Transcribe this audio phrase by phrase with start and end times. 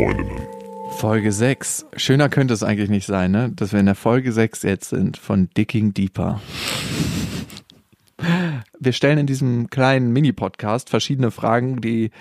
[0.00, 0.46] Freundinnen.
[0.92, 1.84] Folge 6.
[1.96, 3.52] Schöner könnte es eigentlich nicht sein, ne?
[3.54, 6.40] Dass wir in der Folge 6 jetzt sind von Dicking Deeper.
[8.78, 12.12] Wir stellen in diesem kleinen Mini-Podcast verschiedene Fragen, die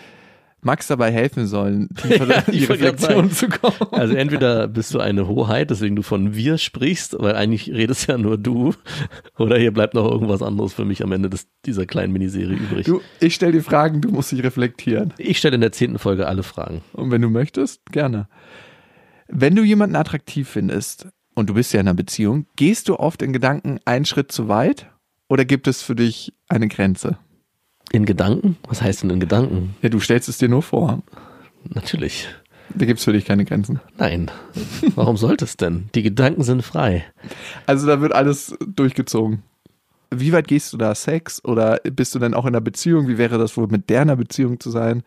[0.61, 3.91] Max dabei helfen sollen, tiefer Ja, in die Reflexion zu kommen.
[3.91, 8.17] Also entweder bist du eine Hoheit, deswegen du von wir sprichst, weil eigentlich redest ja
[8.17, 8.73] nur du,
[9.37, 12.85] oder hier bleibt noch irgendwas anderes für mich am Ende des, dieser kleinen Miniserie übrig.
[12.85, 15.13] Du, ich stelle die Fragen, du musst dich reflektieren.
[15.17, 16.81] Ich stelle in der zehnten Folge alle Fragen.
[16.93, 18.27] Und wenn du möchtest, gerne.
[19.27, 23.21] Wenn du jemanden attraktiv findest und du bist ja in einer Beziehung, gehst du oft
[23.21, 24.89] in Gedanken einen Schritt zu weit
[25.29, 27.17] oder gibt es für dich eine Grenze?
[27.91, 28.57] In Gedanken?
[28.67, 29.75] Was heißt denn in Gedanken?
[29.81, 31.01] Ja, du stellst es dir nur vor.
[31.63, 32.27] Natürlich.
[32.75, 33.79] Da gibt es für dich keine Grenzen.
[33.97, 34.29] Nein.
[34.95, 35.89] Warum sollte es denn?
[35.95, 37.05] Die Gedanken sind frei.
[37.65, 39.43] Also da wird alles durchgezogen.
[40.11, 40.93] Wie weit gehst du da?
[40.93, 41.43] Sex?
[41.43, 43.07] Oder bist du dann auch in einer Beziehung?
[43.07, 45.03] Wie wäre das wohl mit der in einer Beziehung zu sein?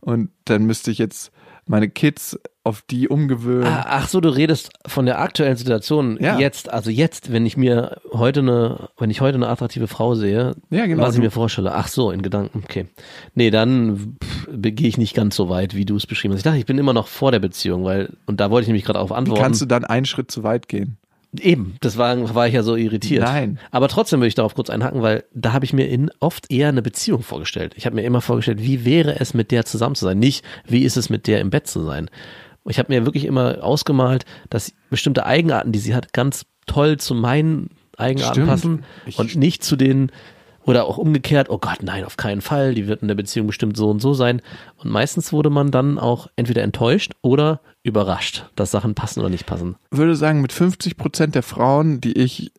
[0.00, 1.32] Und dann müsste ich jetzt
[1.68, 3.64] meine Kids auf die umgewöhnen.
[3.66, 6.38] Ah, ach so, du redest von der aktuellen Situation Ja.
[6.38, 10.54] jetzt, also jetzt, wenn ich mir heute eine, wenn ich heute eine attraktive Frau sehe,
[10.70, 11.02] Ja, genau.
[11.02, 11.72] was ich mir vorstelle.
[11.74, 12.86] Ach so, in Gedanken, okay.
[13.34, 14.16] Nee, dann
[14.52, 16.40] gehe ich nicht ganz so weit, wie du es beschrieben hast.
[16.40, 18.84] Ich dachte, ich bin immer noch vor der Beziehung, weil, und da wollte ich nämlich
[18.84, 19.42] gerade auf Wie antworten.
[19.42, 20.98] kannst du dann einen Schritt zu weit gehen?
[21.38, 23.22] Eben, das war, war ich ja so irritiert.
[23.22, 23.58] Nein.
[23.70, 26.68] Aber trotzdem will ich darauf kurz einhaken, weil da habe ich mir in oft eher
[26.68, 27.74] eine Beziehung vorgestellt.
[27.76, 30.18] Ich habe mir immer vorgestellt, wie wäre es mit der zusammen zu sein?
[30.18, 32.08] Nicht, wie ist es mit der im Bett zu sein?
[32.68, 37.14] Ich habe mir wirklich immer ausgemalt, dass bestimmte Eigenarten, die sie hat, ganz toll zu
[37.14, 38.48] meinen Eigenarten Stimmt.
[38.48, 40.10] passen Ich- und nicht zu den
[40.66, 43.76] oder auch umgekehrt, oh Gott, nein, auf keinen Fall, die wird in der Beziehung bestimmt
[43.76, 44.42] so und so sein.
[44.76, 49.46] Und meistens wurde man dann auch entweder enttäuscht oder überrascht, dass Sachen passen oder nicht
[49.46, 49.76] passen.
[49.90, 52.52] würde sagen, mit 50 Prozent der Frauen, die ich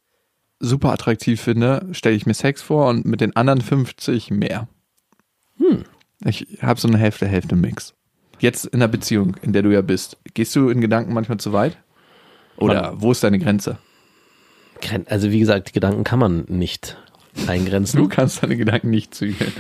[0.60, 4.68] super attraktiv finde, stelle ich mir Sex vor und mit den anderen 50 mehr.
[5.58, 5.84] Hm.
[6.26, 7.94] Ich habe so eine Hälfte-Hälfte-Mix.
[8.40, 11.54] Jetzt in der Beziehung, in der du ja bist, gehst du in Gedanken manchmal zu
[11.54, 11.78] weit?
[12.58, 13.78] Oder wo ist deine Grenze?
[14.82, 16.98] Gren- Also wie gesagt, Gedanken kann man nicht
[17.48, 18.00] eingrenzen.
[18.00, 19.52] Du kannst deine Gedanken nicht zügeln.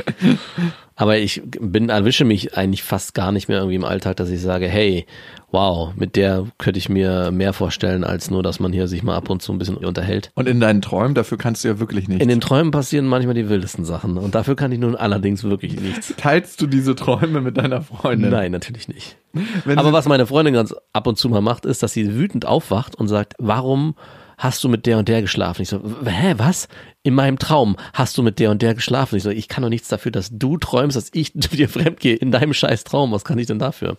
[0.95, 4.41] Aber ich bin, erwische mich eigentlich fast gar nicht mehr irgendwie im Alltag, dass ich
[4.41, 5.05] sage, hey,
[5.51, 9.15] wow, mit der könnte ich mir mehr vorstellen, als nur, dass man hier sich mal
[9.15, 10.31] ab und zu ein bisschen unterhält.
[10.33, 12.23] Und in deinen Träumen, dafür kannst du ja wirklich nichts.
[12.23, 15.79] In den Träumen passieren manchmal die wildesten Sachen und dafür kann ich nun allerdings wirklich
[15.79, 16.13] nichts.
[16.17, 18.31] Teilst du diese Träume mit deiner Freundin?
[18.31, 19.17] Nein, natürlich nicht.
[19.65, 22.45] Wenn Aber was meine Freundin ganz ab und zu mal macht, ist, dass sie wütend
[22.45, 23.95] aufwacht und sagt, warum
[24.37, 25.63] hast du mit der und der geschlafen?
[25.63, 26.67] Ich so, hä, was?
[27.03, 29.15] In meinem Traum hast du mit der und der geschlafen?
[29.15, 32.15] Ich so, ich kann doch nichts dafür, dass du träumst, dass ich dir fremd gehe
[32.15, 33.11] in deinem scheiß Traum.
[33.11, 33.97] Was kann ich denn dafür?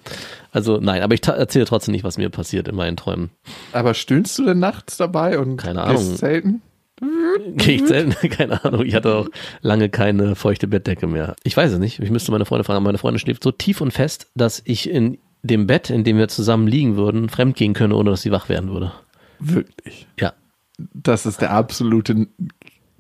[0.52, 3.30] Also nein, aber ich erzähle trotzdem nicht, was mir passiert in meinen Träumen.
[3.72, 6.16] Aber stöhnst du denn nachts dabei und Keine gehst Ahnung.
[6.16, 6.62] selten?
[7.56, 8.84] Gehe ich selten, keine Ahnung.
[8.84, 9.28] Ich hatte auch
[9.60, 11.36] lange keine feuchte Bettdecke mehr.
[11.44, 12.00] Ich weiß es nicht.
[12.00, 12.84] Ich müsste meine Freundin fragen.
[12.84, 16.28] Meine Freundin schläft so tief und fest, dass ich in dem Bett, in dem wir
[16.28, 18.92] zusammen liegen würden, fremd gehen könnte, ohne dass sie wach werden würde.
[19.38, 20.06] Wirklich.
[20.18, 20.32] Ja.
[20.94, 22.28] Das ist der absolute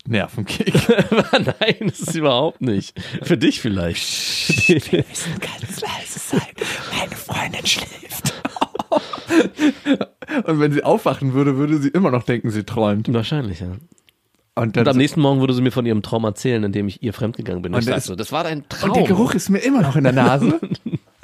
[0.06, 0.74] Nervenkick.
[1.32, 2.98] Nein, das ist überhaupt nicht.
[3.22, 4.68] Für dich vielleicht.
[4.68, 6.40] müssen ganz leise sein.
[6.98, 8.32] Meine Freundin schläft.
[10.44, 13.12] Und wenn sie aufwachen würde, würde sie immer noch denken, sie träumt.
[13.12, 13.68] Wahrscheinlich, ja.
[14.54, 16.72] Und, dann Und am so- nächsten Morgen würde sie mir von ihrem Traum erzählen, in
[16.72, 17.74] dem ich ihr fremdgegangen bin.
[17.74, 18.90] Und sag ist- so, das war dein Traum.
[18.90, 20.58] und der Geruch ist mir immer noch in der Nase.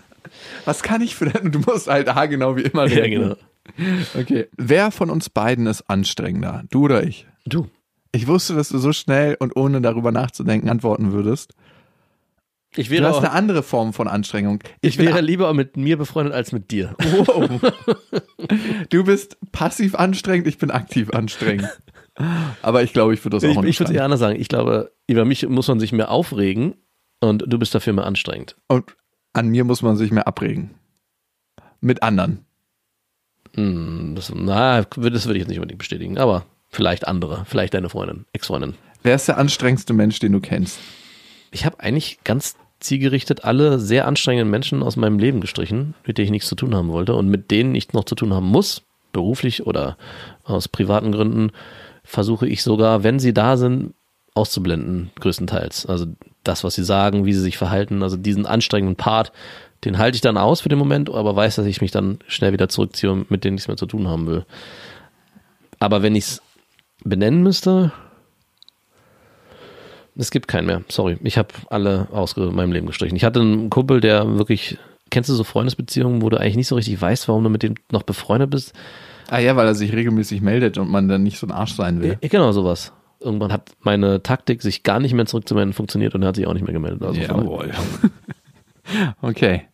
[0.65, 1.51] Was kann ich für denn?
[1.53, 3.23] Du musst halt haargenau wie immer Ja, reden.
[3.23, 3.37] genau.
[4.19, 4.47] Okay.
[4.57, 6.63] Wer von uns beiden ist anstrengender?
[6.71, 7.27] Du oder ich?
[7.45, 7.69] Du.
[8.13, 11.55] Ich wusste, dass du so schnell und ohne darüber nachzudenken antworten würdest.
[12.77, 14.61] Ich Du wäre, hast auch, eine andere Form von Anstrengung.
[14.81, 16.95] ich bin wäre lieber mit mir befreundet als mit dir.
[16.99, 17.61] Wow.
[18.91, 21.69] Du bist passiv anstrengend, ich bin aktiv anstrengend.
[22.63, 24.39] Aber ich glaube, ich würde das Ich, auch ich nicht würde es eher anders sagen.
[24.39, 26.75] Ich glaube, über mich muss man sich mehr aufregen
[27.21, 28.57] und du bist dafür mehr anstrengend.
[28.69, 28.97] Und
[29.33, 30.75] an mir muss man sich mehr abregen.
[31.81, 32.45] Mit anderen.
[33.55, 37.89] Hm, das, na, das würde ich jetzt nicht unbedingt bestätigen, aber vielleicht andere, vielleicht deine
[37.89, 38.75] Freundin, Ex-Freundin.
[39.03, 40.79] Wer ist der anstrengendste Mensch, den du kennst?
[41.51, 46.27] Ich habe eigentlich ganz zielgerichtet alle sehr anstrengenden Menschen aus meinem Leben gestrichen, mit denen
[46.27, 48.83] ich nichts zu tun haben wollte und mit denen ich noch zu tun haben muss,
[49.13, 49.97] beruflich oder
[50.45, 51.53] aus privaten Gründen,
[52.03, 53.95] versuche ich sogar, wenn sie da sind,
[54.35, 55.87] auszublenden, größtenteils.
[55.87, 56.07] Also
[56.43, 59.33] das, was sie sagen, wie sie sich verhalten, also diesen anstrengenden Part,
[59.85, 62.53] den halte ich dann aus für den Moment, aber weiß, dass ich mich dann schnell
[62.53, 64.45] wieder zurückziehe und mit denen nichts mehr zu tun haben will.
[65.79, 66.43] Aber wenn ich es
[67.05, 67.93] benennen müsste,
[70.17, 70.83] es gibt keinen mehr.
[70.89, 71.19] Sorry.
[71.23, 73.17] Ich habe alle aus meinem Leben gestrichen.
[73.17, 74.79] Ich hatte einen Kumpel, der wirklich,
[75.11, 77.75] kennst du so Freundesbeziehungen, wo du eigentlich nicht so richtig weißt, warum du mit dem
[77.91, 78.73] noch befreundet bist?
[79.29, 82.01] Ah ja, weil er sich regelmäßig meldet und man dann nicht so ein Arsch sein
[82.01, 82.19] will.
[82.21, 82.93] Ja, Genau sowas.
[83.21, 86.53] Irgendwann hat meine Taktik, sich gar nicht mehr zurückzumelden, funktioniert und er hat sich auch
[86.53, 87.03] nicht mehr gemeldet.
[87.03, 87.71] Also Jawohl.
[89.23, 89.65] okay.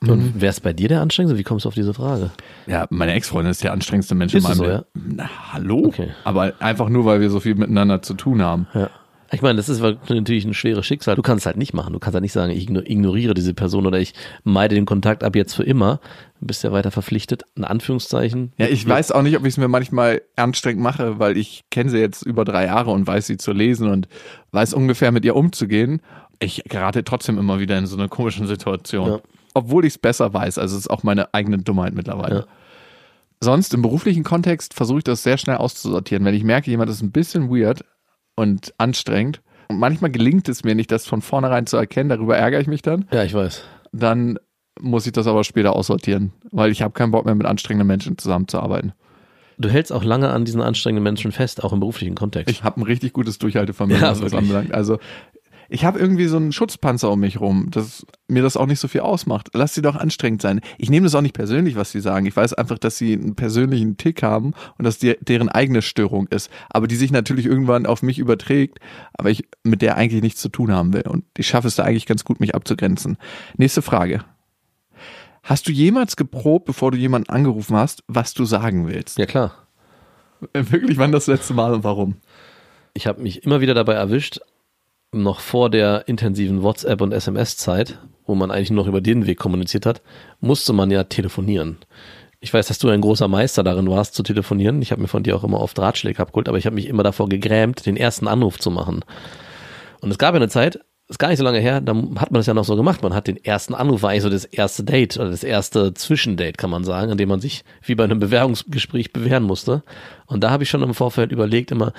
[0.00, 1.38] Und wer ist bei dir der anstrengendste?
[1.38, 2.30] Wie kommst du auf diese Frage?
[2.66, 4.84] Ja, meine Ex-Freundin ist der anstrengendste Mensch Ist in meinem so, Leben.
[5.16, 5.82] Na, hallo?
[5.86, 6.10] Okay.
[6.24, 8.68] Aber einfach nur, weil wir so viel miteinander zu tun haben.
[8.74, 8.90] Ja.
[9.30, 11.14] Ich meine, das ist natürlich ein schweres Schicksal.
[11.14, 11.92] Du kannst es halt nicht machen.
[11.92, 15.22] Du kannst halt nicht sagen, ich igno- ignoriere diese Person oder ich meide den Kontakt
[15.22, 16.00] ab jetzt für immer.
[16.40, 18.52] Du bist ja weiter verpflichtet, in Anführungszeichen.
[18.56, 21.90] Ja, ich weiß auch nicht, ob ich es mir manchmal anstrengend mache, weil ich kenne
[21.90, 24.08] sie jetzt über drei Jahre und weiß sie zu lesen und
[24.52, 26.00] weiß ungefähr mit ihr umzugehen.
[26.38, 29.08] Ich gerate trotzdem immer wieder in so eine komische Situation.
[29.10, 29.20] Ja.
[29.58, 30.58] Obwohl ich es besser weiß.
[30.58, 32.36] Also es ist auch meine eigene Dummheit mittlerweile.
[32.40, 32.44] Ja.
[33.40, 36.24] Sonst im beruflichen Kontext versuche ich das sehr schnell auszusortieren.
[36.24, 37.84] Wenn ich merke, jemand ist ein bisschen weird
[38.34, 42.60] und anstrengend und manchmal gelingt es mir nicht, das von vornherein zu erkennen, darüber ärgere
[42.60, 43.62] ich mich dann Ja, ich weiß.
[43.92, 44.38] dann
[44.80, 48.16] muss ich das aber später aussortieren, weil ich habe keinen Bock mehr mit anstrengenden Menschen
[48.16, 48.92] zusammenzuarbeiten.
[49.60, 52.48] Du hältst auch lange an diesen anstrengenden Menschen fest, auch im beruflichen Kontext.
[52.48, 54.72] Ich habe ein richtig gutes Durchhaltevermögen, Ja, was das anbelangt.
[54.72, 54.98] Also
[55.68, 58.88] ich habe irgendwie so einen Schutzpanzer um mich rum, dass mir das auch nicht so
[58.88, 59.50] viel ausmacht.
[59.52, 60.60] Lass sie doch anstrengend sein.
[60.78, 62.24] Ich nehme das auch nicht persönlich, was sie sagen.
[62.24, 66.26] Ich weiß einfach, dass sie einen persönlichen Tick haben und dass die, deren eigene Störung
[66.28, 68.78] ist, aber die sich natürlich irgendwann auf mich überträgt,
[69.12, 71.06] aber ich mit der eigentlich nichts zu tun haben will.
[71.06, 73.18] Und ich schaffe es da eigentlich ganz gut, mich abzugrenzen.
[73.56, 74.24] Nächste Frage.
[75.42, 79.18] Hast du jemals geprobt, bevor du jemanden angerufen hast, was du sagen willst?
[79.18, 79.54] ja, klar.
[80.52, 82.16] Wirklich, wann das letzte Mal und warum?
[82.94, 84.40] Ich habe mich immer wieder dabei erwischt,
[85.12, 89.38] noch vor der intensiven WhatsApp- und SMS-Zeit, wo man eigentlich nur noch über den Weg
[89.38, 90.02] kommuniziert hat,
[90.40, 91.78] musste man ja telefonieren.
[92.40, 94.80] Ich weiß, dass du ein großer Meister darin warst, zu telefonieren.
[94.82, 97.02] Ich habe mir von dir auch immer oft Ratschläge abgeholt, aber ich habe mich immer
[97.02, 99.04] davor gegrämt, den ersten Anruf zu machen.
[100.00, 100.78] Und es gab ja eine Zeit,
[101.08, 103.02] ist gar nicht so lange her, da hat man das ja noch so gemacht.
[103.02, 106.52] Man hat den ersten Anruf, war eigentlich so das erste Date oder das erste Zwischendate,
[106.52, 109.82] kann man sagen, an dem man sich wie bei einem Bewerbungsgespräch bewähren musste.
[110.26, 111.92] Und da habe ich schon im Vorfeld überlegt immer,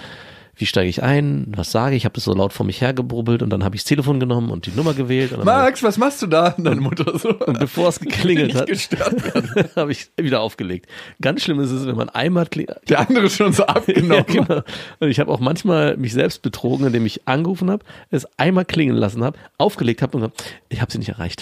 [0.60, 3.50] wie steige ich ein, was sage ich, habe das so laut vor mich hergebrubbelt und
[3.50, 5.34] dann habe ich das Telefon genommen und die Nummer gewählt.
[5.46, 6.50] Max, was machst du da?
[6.58, 7.30] Und deine Mutter so.
[7.30, 8.70] und bevor es geklingelt hat,
[9.78, 10.88] habe ich wieder aufgelegt.
[11.22, 12.78] Ganz schlimm ist es, wenn man einmal klingelt.
[12.90, 14.12] Der andere schon so abgenommen.
[14.12, 14.62] Ja, genau.
[15.00, 18.98] Und ich habe auch manchmal mich selbst betrogen, indem ich angerufen habe, es einmal klingeln
[18.98, 21.42] lassen habe, aufgelegt habe und gesagt, ich habe sie nicht erreicht.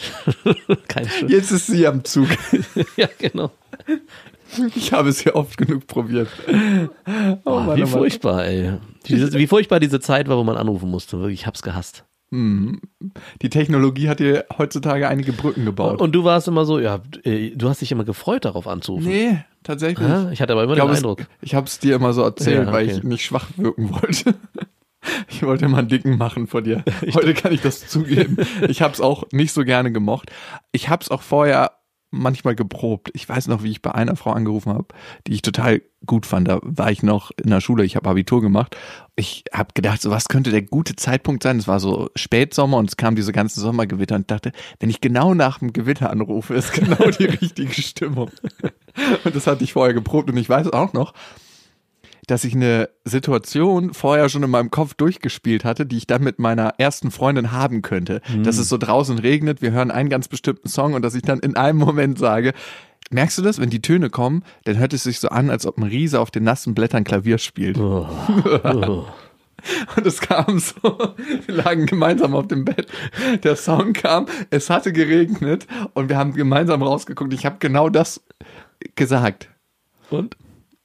[0.87, 1.31] Keine Schuld.
[1.31, 2.27] Jetzt ist sie am Zug.
[2.97, 3.51] Ja, genau.
[4.75, 6.29] Ich habe es ja oft genug probiert.
[6.47, 7.87] Oh, Mann, wie oh Mann.
[7.87, 8.73] furchtbar, ey.
[9.07, 11.19] Diese, wie furchtbar diese Zeit war, wo man anrufen musste.
[11.19, 12.05] Wirklich, ich hab's gehasst.
[12.29, 16.01] Die Technologie hat dir heutzutage einige Brücken gebaut.
[16.01, 19.07] Und du warst immer so, ja, äh, du hast dich immer gefreut, darauf anzurufen.
[19.07, 20.05] nee, tatsächlich.
[20.07, 21.25] Ja, ich hatte aber immer Ich, den glaube, es, Eindruck.
[21.41, 22.97] ich habe es dir immer so erzählt, Ja, weil okay.
[22.97, 24.35] ich nicht schwach wirken wollte.
[25.29, 26.83] Ich wollte mal einen dicken machen vor dir.
[27.13, 28.35] Heute kann ich das zugeben.
[28.67, 30.31] Ich habe es auch nicht so gerne gemocht.
[30.73, 31.76] Ich habe es auch vorher
[32.09, 33.09] manchmal geprobt.
[33.13, 34.87] Ich weiß noch, wie ich bei einer Frau angerufen habe,
[35.27, 36.47] die ich total gut fand.
[36.47, 38.77] Da war ich noch in der Schule, ich habe Abitur gemacht.
[39.15, 41.57] Ich habe gedacht, so was könnte der gute Zeitpunkt sein?
[41.57, 45.33] Es war so Spätsommer und es kam diese ganzen Sommergewitter und dachte, wenn ich genau
[45.33, 48.31] nach dem Gewitter anrufe, ist genau die richtige Stimmung.
[49.23, 51.13] Und das hatte ich vorher geprobt und ich weiß auch noch,
[52.27, 56.39] dass ich eine Situation vorher schon in meinem Kopf durchgespielt hatte, die ich dann mit
[56.39, 58.21] meiner ersten Freundin haben könnte.
[58.43, 61.39] Dass es so draußen regnet, wir hören einen ganz bestimmten Song und dass ich dann
[61.39, 62.53] in einem Moment sage,
[63.09, 65.77] merkst du das, wenn die Töne kommen, dann hört es sich so an, als ob
[65.77, 67.77] ein Riese auf den nassen Blättern Klavier spielt.
[67.77, 68.07] Oh.
[68.63, 69.05] Oh.
[69.95, 71.15] Und es kam so,
[71.45, 72.87] wir lagen gemeinsam auf dem Bett.
[73.43, 75.65] Der Song kam, es hatte geregnet
[75.95, 77.33] und wir haben gemeinsam rausgeguckt.
[77.33, 78.23] Ich habe genau das
[78.95, 79.49] gesagt.
[80.11, 80.37] Und?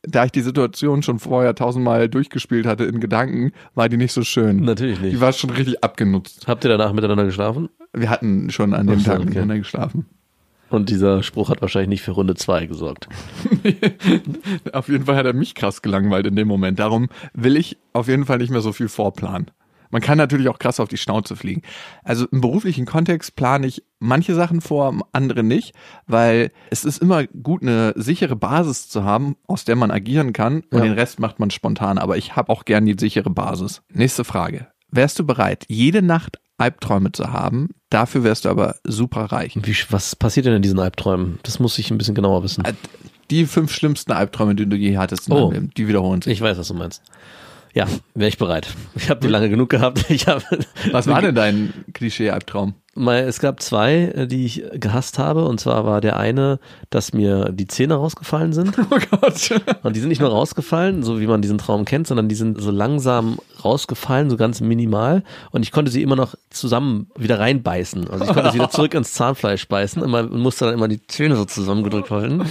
[0.02, 4.22] Da ich die Situation schon vorher tausendmal durchgespielt hatte in Gedanken, war die nicht so
[4.22, 4.64] schön.
[4.64, 5.14] Natürlich nicht.
[5.14, 6.46] Die war schon richtig abgenutzt.
[6.46, 7.68] Habt ihr danach miteinander geschlafen?
[7.92, 9.26] Wir hatten schon an dem Ach Tag okay.
[9.26, 10.06] miteinander geschlafen.
[10.70, 13.06] Und dieser Spruch hat wahrscheinlich nicht für Runde zwei gesorgt.
[14.72, 16.78] Auf jeden Fall hat er mich krass gelangweilt in dem Moment.
[16.78, 19.50] Darum will ich auf jeden Fall nicht mehr so viel vorplanen.
[19.92, 21.62] Man kann natürlich auch krass auf die Schnauze fliegen.
[22.02, 25.74] Also im beruflichen Kontext plane ich manche Sachen vor, andere nicht,
[26.08, 30.62] weil es ist immer gut, eine sichere Basis zu haben, aus der man agieren kann
[30.70, 30.80] und Ja.
[30.80, 31.98] den Rest macht man spontan.
[31.98, 33.82] Aber ich habe auch gern die sichere Basis.
[33.92, 34.66] Nächste Frage.
[34.90, 37.68] Wärst du bereit, jede Nacht Albträume zu haben?
[37.90, 39.56] Dafür wärst du aber super reich.
[39.62, 41.38] Wie, was passiert denn in diesen Albträumen?
[41.44, 42.64] Das muss ich ein bisschen genauer wissen.
[42.64, 42.74] Äh,
[43.30, 45.52] Die fünf schlimmsten Albträume, die du je hattest, Oh.
[45.76, 46.34] die wiederholen sich.
[46.34, 47.02] Ich weiß, was du meinst.
[47.74, 48.68] Ja, wäre ich bereit.
[48.94, 50.04] Ich habe die lange genug gehabt.
[50.12, 50.42] Ich habe
[50.90, 52.74] Was war denn dein Klischee-Albtraum?
[52.94, 55.46] Es gab zwei, äh, die ich gehasst habe.
[55.46, 56.58] Und zwar war der eine,
[56.90, 58.76] dass mir die Zähne rausgefallen sind.
[58.90, 59.62] Oh Gott.
[59.82, 62.60] Und die sind nicht nur rausgefallen, so wie man diesen Traum kennt, sondern die sind
[62.60, 65.22] so langsam rausgefallen, so ganz minimal.
[65.50, 68.10] Und ich konnte sie immer noch zusammen wieder reinbeißen.
[68.10, 71.36] Also ich konnte sie wieder zurück ins Zahnfleisch beißen und musste dann immer die Zähne
[71.36, 72.44] so zusammengedrückt halten.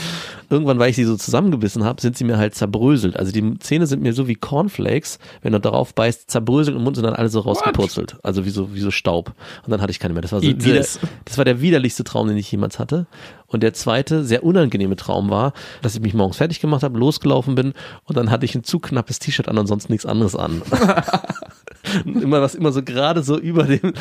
[0.51, 3.15] Irgendwann, weil ich sie so zusammengebissen habe, sind sie mir halt zerbröselt.
[3.15, 6.83] Also die Zähne sind mir so wie Cornflakes, wenn du darauf beißt, zerbröselt und im
[6.83, 8.17] Mund sind dann alle so rausgepurzelt.
[8.21, 9.33] Also wie so, wie so Staub.
[9.63, 10.21] Und dann hatte ich keine mehr.
[10.21, 10.99] Das war, so this.
[11.23, 13.07] das war der widerlichste Traum, den ich jemals hatte.
[13.47, 17.55] Und der zweite, sehr unangenehme Traum war, dass ich mich morgens fertig gemacht habe, losgelaufen
[17.55, 20.61] bin und dann hatte ich ein zu knappes T-Shirt an und sonst nichts anderes an.
[22.05, 23.93] Und immer was immer so gerade so über dem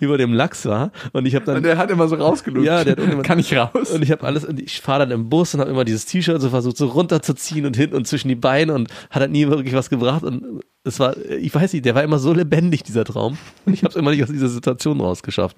[0.00, 2.66] über dem Lachs war und ich habe dann Und der hat immer so rausgelutscht.
[2.66, 3.90] Ja, der hat irgendjemand- Kann ich raus?
[3.90, 6.40] und ich habe alles, und ich fahre dann im Bus und habe immer dieses T-Shirt
[6.40, 9.74] so versucht, so runterzuziehen und hinten und zwischen die Beine und hat halt nie wirklich
[9.74, 10.22] was gebracht.
[10.24, 13.36] Und es war, ich weiß nicht, der war immer so lebendig, dieser Traum.
[13.66, 15.56] Und ich habe es immer nicht aus dieser Situation rausgeschafft.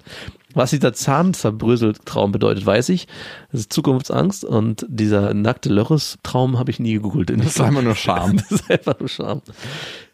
[0.53, 3.07] Was dieser Zahnzerbrösel-Traum bedeutet, weiß ich.
[3.51, 7.29] Das ist Zukunftsangst und dieser nackte Lörres-Traum habe ich nie gegoogelt.
[7.29, 8.37] Das ist einfach nur Charme.
[8.37, 9.41] Das ist einfach nur Charme.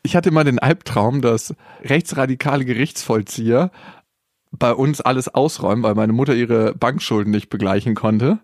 [0.04, 1.54] Ich hatte immer den Albtraum, dass
[1.84, 3.72] rechtsradikale Gerichtsvollzieher
[4.52, 8.40] bei uns alles ausräumen, weil meine Mutter ihre Bankschulden nicht begleichen konnte.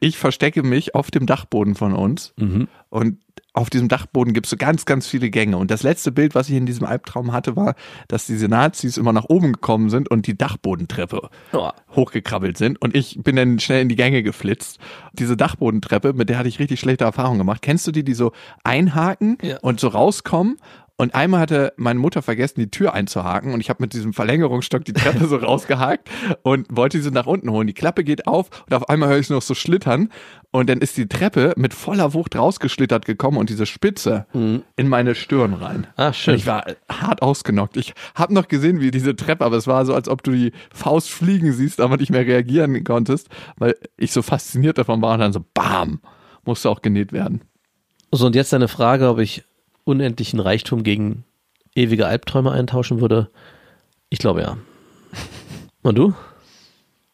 [0.00, 2.34] Ich verstecke mich auf dem Dachboden von uns
[2.90, 3.18] und
[3.54, 5.56] auf diesem Dachboden gibt es so ganz, ganz viele Gänge.
[5.56, 7.74] Und das letzte Bild, was ich in diesem Albtraum hatte, war,
[8.06, 11.70] dass diese Nazis immer nach oben gekommen sind und die Dachbodentreppe Oh.
[11.94, 12.80] hochgekrabbelt sind.
[12.82, 14.78] Und ich bin dann schnell in die Gänge geflitzt.
[15.14, 17.62] Diese Dachbodentreppe, mit der hatte ich richtig schlechte Erfahrungen gemacht.
[17.62, 18.32] Kennst du die, die so
[18.62, 19.56] einhaken Ja.
[19.62, 20.58] und so rauskommen?
[20.98, 24.82] Und einmal hatte meine Mutter vergessen, die Tür einzuhaken und ich habe mit diesem Verlängerungsstock
[24.84, 26.08] die Treppe so rausgehakt
[26.42, 27.66] und wollte sie nach unten holen.
[27.66, 30.10] Die Klappe geht auf und auf einmal höre ich noch so schlittern
[30.52, 35.14] und dann ist die Treppe mit voller Wucht rausgeschlittert gekommen und diese Spitze in meine
[35.14, 35.86] Stirn rein.
[35.96, 36.32] Ah, schön.
[36.32, 37.76] Und ich war hart ausgenockt.
[37.76, 40.52] Ich habe noch gesehen, wie diese Treppe, aber es war so, als ob du die
[40.72, 45.20] Faust fliegen siehst, aber nicht mehr reagieren konntest, weil ich so fasziniert davon war und
[45.20, 46.00] dann so BAM,
[46.46, 47.42] musste auch genäht werden.
[48.12, 49.44] So, und jetzt deine Frage, ob ich
[49.86, 51.24] unendlichen Reichtum gegen
[51.74, 53.30] ewige Albträume eintauschen würde.
[54.10, 54.56] Ich glaube ja.
[55.82, 56.14] Und du?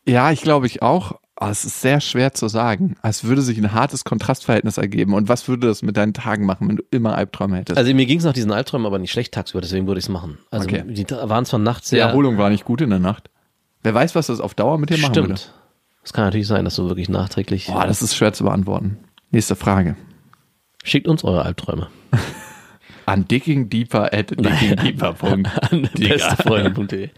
[0.06, 1.20] Ja, ich glaube ich auch.
[1.36, 2.96] Aber es ist sehr schwer zu sagen.
[3.02, 5.12] Es würde sich ein hartes Kontrastverhältnis ergeben.
[5.14, 7.76] Und was würde das mit deinen Tagen machen, wenn du immer Albträume hättest?
[7.76, 10.08] Also mir ging es nach diesen Albträumen aber nicht schlecht tagsüber, deswegen würde ich es
[10.08, 10.38] machen.
[10.50, 10.84] Also Okay.
[10.86, 12.06] die waren zwar nachts die sehr...
[12.06, 13.28] Erholung war nicht gut in der Nacht.
[13.82, 15.36] Wer weiß, was das auf Dauer mit dir machen würde.
[15.36, 15.54] Stimmt.
[16.04, 17.66] Es kann natürlich sein, dass du wirklich nachträglich...
[17.66, 18.98] Boah, das ist schwer zu beantworten.
[19.30, 19.96] Nächste Frage.
[20.84, 21.88] Schickt uns eure Albträume.
[23.06, 25.14] An diggingdeeper at diggingdeeper.
[25.22, 27.10] An bestefreunde.de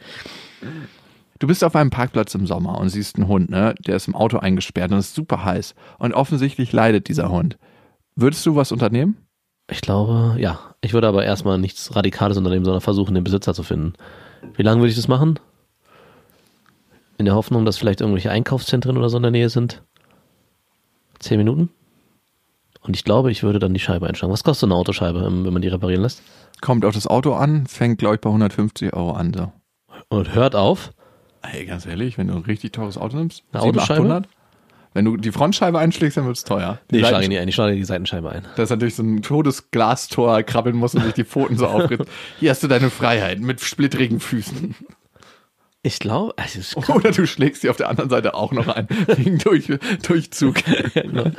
[1.39, 3.75] Du bist auf einem Parkplatz im Sommer und siehst einen Hund, ne?
[3.87, 5.75] Der ist im Auto eingesperrt und es ist super heiß.
[5.99, 7.59] Und offensichtlich leidet dieser Hund.
[8.17, 9.17] Würdest du was unternehmen?
[9.71, 10.59] Ich glaube, ja.
[10.81, 13.95] Ich würde aber erstmal nichts Radikales unternehmen, sondern versuchen, den Besitzer zu finden.
[14.55, 15.39] Wie lange würde ich das machen?
[17.19, 19.83] In der Hoffnung, dass vielleicht irgendwelche Einkaufszentren oder so in der Nähe sind.
[21.19, 21.71] Zehn Minuten?
[22.87, 24.33] Und ich glaube, ich würde dann die Scheibe einschlagen.
[24.33, 26.23] Was kostet eine Autoscheibe, ähm, wenn man die reparieren lässt?
[26.61, 29.33] Kommt auf das Auto an, fängt, glaube ich, bei 150 Euro an.
[29.35, 29.53] So.
[30.09, 30.93] Und hört auf.
[31.43, 34.01] Ey, ganz ehrlich, wenn du ein richtig teures Auto nimmst, Eine 700, Autoscheibe?
[34.01, 34.29] 800,
[34.93, 36.79] wenn du die Frontscheibe einschlägst, dann wird es teuer.
[36.91, 37.49] Die Nee, ich schlage nie ein.
[37.49, 38.47] Ich schlage die Seitenscheibe ein.
[38.57, 42.07] dass er durch so ein totes Glastor krabbeln muss und sich die Pfoten so aufritt.
[42.39, 44.75] Hier hast du deine Freiheit mit splittrigen Füßen.
[45.83, 48.87] Ich glaube, es ist Oder du schlägst sie auf der anderen Seite auch noch ein.
[49.17, 49.71] Wegen durch,
[50.03, 50.57] Durchzug.
[50.95, 51.31] Ja,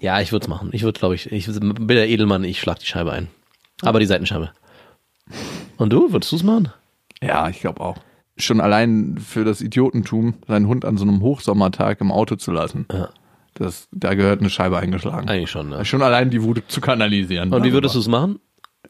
[0.00, 0.70] ich würde es machen.
[0.72, 3.28] Ich würde, glaube ich, ich bin der Edelmann, ich schlag die Scheibe ein.
[3.82, 4.50] Aber die Seitenscheibe.
[5.76, 6.72] Und du, würdest du es machen?
[7.22, 7.96] Ja, ich glaube auch.
[8.36, 12.86] Schon allein für das Idiotentum, seinen Hund an so einem Hochsommertag im Auto zu lassen.
[12.92, 13.08] Ja.
[13.54, 15.28] Das, da gehört eine Scheibe eingeschlagen.
[15.28, 15.84] Eigentlich schon, ne?
[15.86, 17.52] Schon allein die Wut zu kanalisieren.
[17.52, 18.38] Und wie würdest du es machen?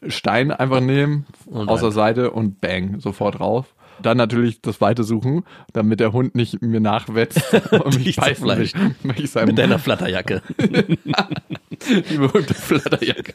[0.07, 1.91] Stein einfach nehmen, Und aus der.
[1.91, 3.73] Seite und bang, sofort rauf.
[4.01, 8.69] Dann natürlich das Weite suchen, damit der Hund nicht mir nachwetzt und mich beißen will.
[9.03, 10.41] Mich seinem Mit deiner Flatterjacke.
[10.59, 13.33] liebe Hundeflatterjacke.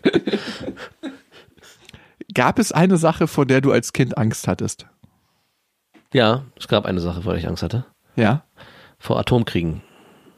[2.34, 4.86] Gab es eine Sache, vor der du als Kind Angst hattest?
[6.14, 7.84] Ja, es gab eine Sache, vor der ich Angst hatte.
[8.16, 8.44] Ja?
[8.98, 9.82] Vor Atomkriegen.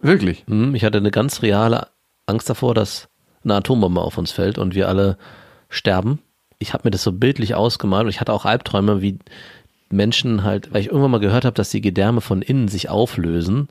[0.01, 0.45] Wirklich?
[0.47, 1.89] Hm, Ich hatte eine ganz reale
[2.27, 3.09] Angst davor, dass
[3.45, 5.19] eine Atombombe auf uns fällt und wir alle
[5.69, 6.21] sterben.
[6.59, 9.19] Ich habe mir das so bildlich ausgemalt und ich hatte auch Albträume, wie
[9.91, 13.69] Menschen halt, weil ich irgendwann mal gehört habe, dass die Gedärme von innen sich auflösen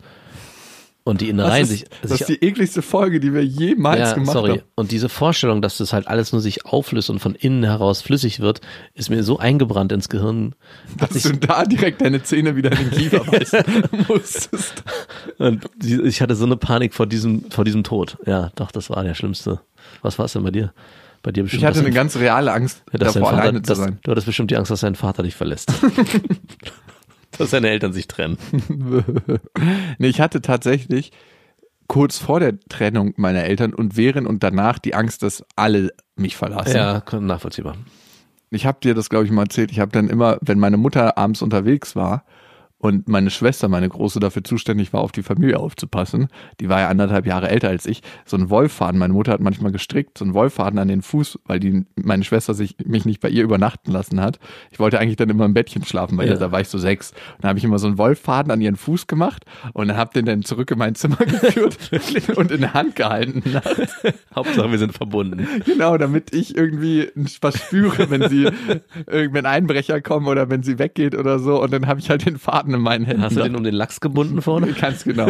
[1.06, 4.14] und die Innereien das sich, das sich ist die ekligste Folge, die wir jemals ja,
[4.14, 4.50] gemacht sorry.
[4.52, 4.62] haben.
[4.76, 8.40] Und diese Vorstellung, dass das halt alles nur sich auflöst und von innen heraus flüssig
[8.40, 8.62] wird,
[8.94, 10.56] ist mir so eingebrannt ins Gehirn.
[10.98, 13.64] Dass sich, du da direkt deine Zähne wieder in den Kiefer beißen
[14.08, 14.84] musstest.
[15.40, 18.18] und ich hatte so eine Panik vor diesem, vor diesem Tod.
[18.26, 19.60] Ja, doch, das war der schlimmste.
[20.02, 20.74] Was war es denn bei dir?
[21.24, 21.64] Bei dir bestimmt.
[21.64, 23.98] Ich hatte eine ganz reale Angst, dass dein davor Vater, alleine zu sein.
[24.04, 25.72] Du hattest bestimmt die Angst, dass dein Vater dich verlässt.
[27.38, 28.38] dass seine Eltern sich trennen.
[29.98, 31.12] nee, ich hatte tatsächlich
[31.88, 36.36] kurz vor der Trennung meiner Eltern und während und danach die Angst, dass alle mich
[36.36, 36.76] verlassen.
[36.76, 37.78] Ja, nachvollziehbar.
[38.50, 39.72] Ich habe dir das, glaube ich, mal erzählt.
[39.72, 42.26] Ich habe dann immer, wenn meine Mutter abends unterwegs war
[42.84, 46.28] und meine Schwester, meine Große, dafür zuständig war, auf die Familie aufzupassen,
[46.60, 49.72] die war ja anderthalb Jahre älter als ich, so ein Wollfaden, meine Mutter hat manchmal
[49.72, 53.30] gestrickt, so ein Wollfaden an den Fuß, weil die, meine Schwester sich, mich nicht bei
[53.30, 54.38] ihr übernachten lassen hat.
[54.70, 56.34] Ich wollte eigentlich dann immer im Bettchen schlafen bei ja.
[56.34, 57.12] ihr, da war ich so sechs.
[57.12, 60.14] Und dann habe ich immer so einen Wollfaden an ihren Fuß gemacht und dann hab
[60.14, 61.78] den dann zurück in mein Zimmer geführt
[62.36, 63.44] und in der Hand gehalten.
[64.36, 65.48] Hauptsache, wir sind verbunden.
[65.66, 67.08] Genau, damit ich irgendwie
[67.40, 68.50] was spüre, wenn sie,
[69.06, 71.64] wenn Einbrecher kommen oder wenn sie weggeht oder so.
[71.64, 73.24] Und dann habe ich halt den Faden in meinen Händen.
[73.24, 74.68] Hast du den um den Lachs gebunden vorne?
[74.80, 75.30] Ganz genau.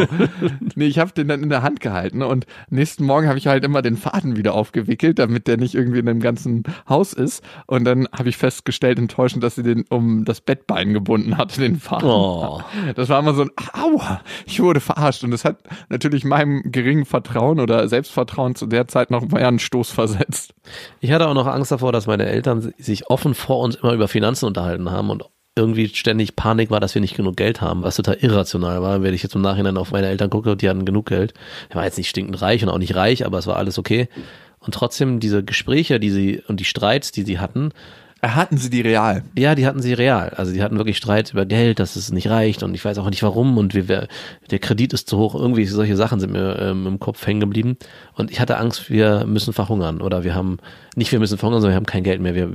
[0.74, 3.64] nee, ich habe den dann in der Hand gehalten und nächsten Morgen habe ich halt
[3.64, 7.44] immer den Faden wieder aufgewickelt, damit der nicht irgendwie in dem ganzen Haus ist.
[7.66, 11.78] Und dann habe ich festgestellt, enttäuschend, dass sie den um das Bettbein gebunden hatte, den
[11.80, 12.08] Faden.
[12.08, 12.62] Oh.
[12.94, 15.24] Das war immer so ein, aua, ich wurde verarscht.
[15.24, 15.58] Und das hat
[15.88, 20.54] natürlich meinem geringen Vertrauen oder Selbstvertrauen zu der Zeit noch mal einen Stoß versetzt.
[21.00, 24.08] Ich hatte auch noch Angst davor, dass meine Eltern sich offen vor uns immer über
[24.08, 25.24] Finanzen unterhalten haben und
[25.56, 29.02] irgendwie ständig Panik war, dass wir nicht genug Geld haben, was total irrational war.
[29.02, 31.34] Wenn ich jetzt im Nachhinein auf meine Eltern gucke, die hatten genug Geld.
[31.68, 34.08] Ich war jetzt nicht stinkend reich und auch nicht reich, aber es war alles okay.
[34.58, 37.70] Und trotzdem diese Gespräche, die sie und die Streits, die sie hatten,
[38.28, 39.22] hatten sie die real?
[39.36, 40.30] Ja, die hatten sie real.
[40.30, 43.10] Also die hatten wirklich Streit über Geld, dass es nicht reicht und ich weiß auch
[43.10, 44.08] nicht warum und wir,
[44.50, 45.34] der Kredit ist zu hoch.
[45.34, 47.76] Irgendwie solche Sachen sind mir ähm, im Kopf hängen geblieben
[48.14, 50.58] und ich hatte Angst, wir müssen verhungern oder wir haben,
[50.96, 52.34] nicht wir müssen verhungern, sondern wir haben kein Geld mehr.
[52.34, 52.50] Wir,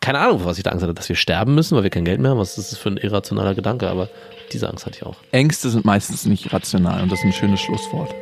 [0.00, 2.20] keine Ahnung, was ich da Angst hatte, dass wir sterben müssen, weil wir kein Geld
[2.20, 2.38] mehr haben.
[2.38, 3.88] Was ist das für ein irrationaler Gedanke?
[3.88, 4.08] Aber
[4.52, 5.16] diese Angst hatte ich auch.
[5.32, 8.14] Ängste sind meistens nicht rational und das ist ein schönes Schlusswort.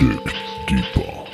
[0.00, 0.34] Dick
[0.68, 1.27] Deeper.